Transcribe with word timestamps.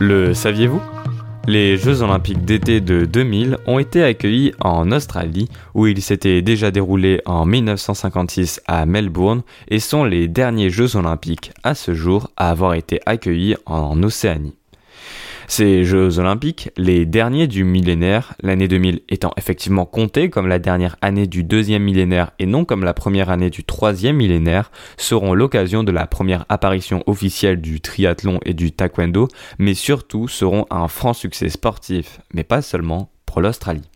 Le 0.00 0.32
saviez-vous? 0.32 0.80
Les 1.48 1.76
Jeux 1.76 2.02
olympiques 2.02 2.44
d'été 2.44 2.80
de 2.80 3.04
2000 3.04 3.56
ont 3.66 3.78
été 3.78 4.04
accueillis 4.04 4.52
en 4.60 4.92
Australie, 4.92 5.48
où 5.74 5.86
ils 5.86 6.02
s'étaient 6.02 6.42
déjà 6.42 6.70
déroulés 6.70 7.22
en 7.24 7.46
1956 7.46 8.60
à 8.66 8.86
Melbourne, 8.86 9.42
et 9.68 9.80
sont 9.80 10.04
les 10.04 10.28
derniers 10.28 10.70
Jeux 10.70 10.94
olympiques 10.94 11.52
à 11.64 11.74
ce 11.74 11.94
jour 11.94 12.30
à 12.36 12.50
avoir 12.50 12.74
été 12.74 13.00
accueillis 13.06 13.56
en 13.64 14.02
Océanie. 14.02 14.57
Ces 15.50 15.82
Jeux 15.82 16.18
olympiques, 16.18 16.68
les 16.76 17.06
derniers 17.06 17.46
du 17.46 17.64
millénaire, 17.64 18.34
l'année 18.42 18.68
2000 18.68 19.00
étant 19.08 19.32
effectivement 19.38 19.86
comptée 19.86 20.28
comme 20.28 20.46
la 20.46 20.58
dernière 20.58 20.96
année 21.00 21.26
du 21.26 21.42
deuxième 21.42 21.82
millénaire 21.82 22.32
et 22.38 22.44
non 22.44 22.66
comme 22.66 22.84
la 22.84 22.92
première 22.92 23.30
année 23.30 23.48
du 23.48 23.64
troisième 23.64 24.16
millénaire, 24.16 24.70
seront 24.98 25.32
l'occasion 25.32 25.84
de 25.84 25.90
la 25.90 26.06
première 26.06 26.44
apparition 26.50 27.02
officielle 27.06 27.62
du 27.62 27.80
triathlon 27.80 28.40
et 28.44 28.52
du 28.52 28.72
taekwondo, 28.72 29.28
mais 29.58 29.72
surtout 29.72 30.28
seront 30.28 30.66
un 30.68 30.86
franc 30.86 31.14
succès 31.14 31.48
sportif, 31.48 32.20
mais 32.34 32.44
pas 32.44 32.60
seulement 32.60 33.10
pour 33.24 33.40
l'Australie. 33.40 33.88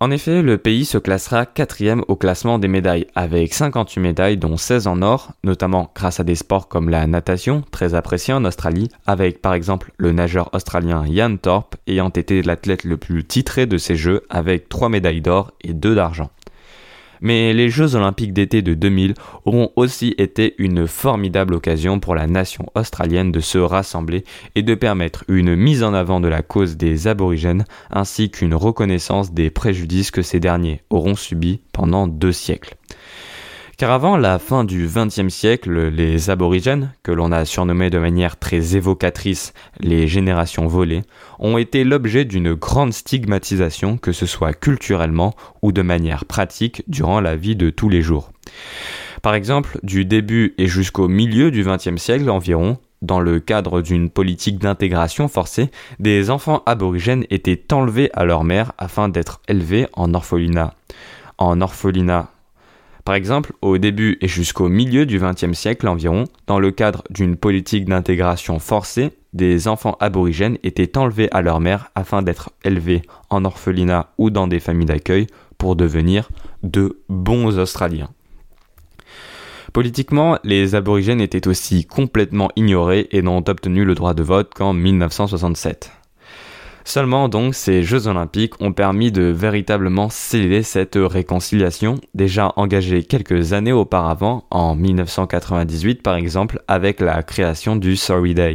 En 0.00 0.10
effet, 0.10 0.42
le 0.42 0.58
pays 0.58 0.84
se 0.84 0.98
classera 0.98 1.46
quatrième 1.46 2.04
au 2.08 2.16
classement 2.16 2.58
des 2.58 2.68
médailles, 2.68 3.06
avec 3.14 3.54
58 3.54 4.00
médailles 4.00 4.36
dont 4.36 4.56
16 4.56 4.86
en 4.86 5.02
or, 5.02 5.32
notamment 5.44 5.90
grâce 5.94 6.20
à 6.20 6.24
des 6.24 6.34
sports 6.34 6.68
comme 6.68 6.88
la 6.88 7.06
natation, 7.06 7.62
très 7.70 7.94
appréciée 7.94 8.34
en 8.34 8.44
Australie, 8.44 8.88
avec 9.06 9.42
par 9.42 9.54
exemple 9.54 9.92
le 9.96 10.12
nageur 10.12 10.50
australien 10.54 11.04
Ian 11.06 11.36
Thorpe 11.36 11.76
ayant 11.86 12.10
été 12.10 12.42
l'athlète 12.42 12.84
le 12.84 12.96
plus 12.96 13.24
titré 13.24 13.66
de 13.66 13.78
ces 13.78 13.96
Jeux 13.96 14.22
avec 14.30 14.68
3 14.68 14.88
médailles 14.88 15.20
d'or 15.20 15.52
et 15.62 15.72
2 15.72 15.94
d'argent. 15.94 16.30
Mais 17.20 17.52
les 17.52 17.68
Jeux 17.68 17.94
olympiques 17.94 18.32
d'été 18.32 18.62
de 18.62 18.74
2000 18.74 19.14
auront 19.44 19.70
aussi 19.76 20.14
été 20.18 20.54
une 20.58 20.86
formidable 20.86 21.54
occasion 21.54 22.00
pour 22.00 22.14
la 22.14 22.26
nation 22.26 22.66
australienne 22.74 23.32
de 23.32 23.40
se 23.40 23.58
rassembler 23.58 24.24
et 24.54 24.62
de 24.62 24.74
permettre 24.74 25.24
une 25.28 25.56
mise 25.56 25.82
en 25.82 25.94
avant 25.94 26.20
de 26.20 26.28
la 26.28 26.42
cause 26.42 26.76
des 26.76 27.06
aborigènes 27.08 27.64
ainsi 27.90 28.30
qu'une 28.30 28.54
reconnaissance 28.54 29.32
des 29.32 29.50
préjudices 29.50 30.10
que 30.10 30.22
ces 30.22 30.40
derniers 30.40 30.82
auront 30.90 31.16
subis 31.16 31.60
pendant 31.72 32.06
deux 32.06 32.32
siècles. 32.32 32.76
Car 33.76 33.90
avant 33.90 34.16
la 34.16 34.38
fin 34.38 34.64
du 34.64 34.88
XXe 34.88 35.28
siècle, 35.28 35.88
les 35.88 36.30
aborigènes, 36.30 36.94
que 37.02 37.12
l'on 37.12 37.30
a 37.30 37.44
surnommés 37.44 37.90
de 37.90 37.98
manière 37.98 38.38
très 38.38 38.74
évocatrice 38.74 39.52
les 39.80 40.06
générations 40.08 40.66
volées, 40.66 41.02
ont 41.38 41.58
été 41.58 41.84
l'objet 41.84 42.24
d'une 42.24 42.54
grande 42.54 42.94
stigmatisation, 42.94 43.98
que 43.98 44.12
ce 44.12 44.24
soit 44.24 44.54
culturellement 44.54 45.34
ou 45.60 45.72
de 45.72 45.82
manière 45.82 46.24
pratique 46.24 46.84
durant 46.88 47.20
la 47.20 47.36
vie 47.36 47.54
de 47.54 47.68
tous 47.68 47.90
les 47.90 48.00
jours. 48.00 48.32
Par 49.20 49.34
exemple, 49.34 49.78
du 49.82 50.06
début 50.06 50.54
et 50.56 50.68
jusqu'au 50.68 51.06
milieu 51.06 51.50
du 51.50 51.62
XXe 51.62 52.00
siècle 52.00 52.30
environ, 52.30 52.78
dans 53.02 53.20
le 53.20 53.40
cadre 53.40 53.82
d'une 53.82 54.08
politique 54.08 54.58
d'intégration 54.58 55.28
forcée, 55.28 55.70
des 55.98 56.30
enfants 56.30 56.62
aborigènes 56.64 57.26
étaient 57.28 57.74
enlevés 57.74 58.08
à 58.14 58.24
leur 58.24 58.42
mère 58.42 58.72
afin 58.78 59.10
d'être 59.10 59.42
élevés 59.48 59.86
en 59.92 60.14
orphelinat. 60.14 60.72
En 61.36 61.60
orphelinat 61.60 62.30
par 63.06 63.14
exemple, 63.14 63.52
au 63.62 63.78
début 63.78 64.18
et 64.20 64.26
jusqu'au 64.26 64.68
milieu 64.68 65.06
du 65.06 65.20
XXe 65.20 65.56
siècle 65.56 65.86
environ, 65.86 66.24
dans 66.48 66.58
le 66.58 66.72
cadre 66.72 67.04
d'une 67.08 67.36
politique 67.36 67.84
d'intégration 67.84 68.58
forcée, 68.58 69.12
des 69.32 69.68
enfants 69.68 69.96
aborigènes 70.00 70.58
étaient 70.64 70.98
enlevés 70.98 71.28
à 71.30 71.40
leur 71.40 71.60
mère 71.60 71.92
afin 71.94 72.22
d'être 72.22 72.50
élevés 72.64 73.02
en 73.30 73.44
orphelinat 73.44 74.12
ou 74.18 74.30
dans 74.30 74.48
des 74.48 74.58
familles 74.58 74.86
d'accueil 74.86 75.28
pour 75.56 75.76
devenir 75.76 76.28
de 76.64 77.00
bons 77.08 77.56
Australiens. 77.60 78.10
Politiquement, 79.72 80.40
les 80.42 80.74
aborigènes 80.74 81.20
étaient 81.20 81.46
aussi 81.46 81.86
complètement 81.86 82.50
ignorés 82.56 83.06
et 83.12 83.22
n'ont 83.22 83.44
obtenu 83.46 83.84
le 83.84 83.94
droit 83.94 84.14
de 84.14 84.24
vote 84.24 84.52
qu'en 84.52 84.72
1967. 84.72 85.92
Seulement 86.86 87.28
donc 87.28 87.56
ces 87.56 87.82
Jeux 87.82 88.06
olympiques 88.06 88.62
ont 88.62 88.72
permis 88.72 89.10
de 89.10 89.24
véritablement 89.24 90.08
sceller 90.08 90.62
cette 90.62 90.94
réconciliation, 90.94 91.96
déjà 92.14 92.52
engagée 92.54 93.02
quelques 93.02 93.52
années 93.52 93.72
auparavant, 93.72 94.46
en 94.52 94.76
1998 94.76 96.00
par 96.00 96.14
exemple, 96.14 96.62
avec 96.68 97.00
la 97.00 97.24
création 97.24 97.74
du 97.74 97.96
Sorry 97.96 98.34
Day, 98.34 98.54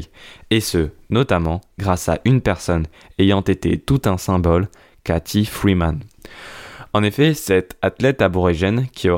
et 0.50 0.62
ce, 0.62 0.92
notamment 1.10 1.60
grâce 1.78 2.08
à 2.08 2.20
une 2.24 2.40
personne 2.40 2.88
ayant 3.20 3.42
été 3.42 3.78
tout 3.78 4.02
un 4.06 4.18
symbole, 4.18 4.70
Cathy 5.04 5.44
Freeman. 5.44 6.00
En 6.94 7.04
effet, 7.04 7.34
cette 7.34 7.76
athlète 7.82 8.22
aborigène 8.22 8.88
qui 8.94 9.10
a 9.10 9.18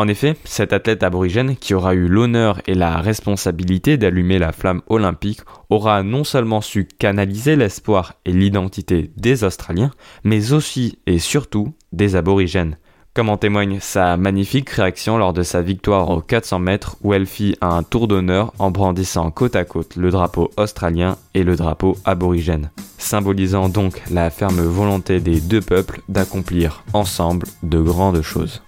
en 0.00 0.08
effet, 0.08 0.34
cet 0.44 0.72
athlète 0.72 1.02
aborigène 1.02 1.56
qui 1.56 1.74
aura 1.74 1.92
eu 1.92 2.08
l'honneur 2.08 2.62
et 2.66 2.72
la 2.72 3.02
responsabilité 3.02 3.98
d'allumer 3.98 4.38
la 4.38 4.50
flamme 4.50 4.80
olympique 4.88 5.42
aura 5.68 6.02
non 6.02 6.24
seulement 6.24 6.62
su 6.62 6.86
canaliser 6.86 7.54
l'espoir 7.54 8.14
et 8.24 8.32
l'identité 8.32 9.10
des 9.18 9.44
Australiens, 9.44 9.90
mais 10.24 10.54
aussi 10.54 10.98
et 11.06 11.18
surtout 11.18 11.74
des 11.92 12.16
aborigènes. 12.16 12.78
Comme 13.12 13.28
en 13.28 13.36
témoigne 13.36 13.76
sa 13.78 14.16
magnifique 14.16 14.70
réaction 14.70 15.18
lors 15.18 15.34
de 15.34 15.42
sa 15.42 15.60
victoire 15.60 16.08
aux 16.08 16.22
400 16.22 16.60
mètres 16.60 16.96
où 17.02 17.12
elle 17.12 17.26
fit 17.26 17.58
un 17.60 17.82
tour 17.82 18.08
d'honneur 18.08 18.54
en 18.58 18.70
brandissant 18.70 19.30
côte 19.30 19.54
à 19.54 19.66
côte 19.66 19.96
le 19.96 20.10
drapeau 20.10 20.50
australien 20.56 21.18
et 21.34 21.44
le 21.44 21.56
drapeau 21.56 21.98
aborigène, 22.06 22.70
symbolisant 22.96 23.68
donc 23.68 24.00
la 24.10 24.30
ferme 24.30 24.62
volonté 24.62 25.20
des 25.20 25.42
deux 25.42 25.60
peuples 25.60 26.00
d'accomplir 26.08 26.84
ensemble 26.94 27.46
de 27.62 27.82
grandes 27.82 28.22
choses. 28.22 28.62